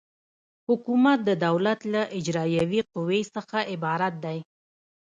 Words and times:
حکومت 0.67 1.19
د 1.29 1.31
دولت 1.45 1.79
له 1.93 2.01
اجرایوي 2.17 2.81
قوې 2.93 3.21
څخه 3.35 3.57
عبارت 3.73 4.13
دی. 4.25 4.37